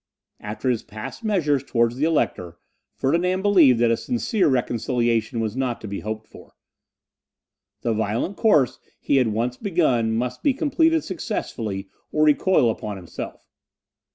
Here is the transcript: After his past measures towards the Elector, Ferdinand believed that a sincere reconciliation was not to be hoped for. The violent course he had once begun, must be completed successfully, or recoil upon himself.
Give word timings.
After 0.39 0.67
his 0.71 0.81
past 0.81 1.23
measures 1.23 1.63
towards 1.63 1.95
the 1.95 2.05
Elector, 2.05 2.57
Ferdinand 2.95 3.43
believed 3.43 3.77
that 3.77 3.91
a 3.91 3.95
sincere 3.95 4.47
reconciliation 4.47 5.39
was 5.39 5.55
not 5.55 5.79
to 5.81 5.87
be 5.87 5.99
hoped 5.99 6.27
for. 6.27 6.53
The 7.81 7.93
violent 7.93 8.35
course 8.35 8.79
he 8.99 9.17
had 9.17 9.27
once 9.27 9.57
begun, 9.57 10.13
must 10.15 10.41
be 10.41 10.55
completed 10.55 11.03
successfully, 11.03 11.87
or 12.11 12.23
recoil 12.23 12.71
upon 12.71 12.97
himself. 12.97 13.47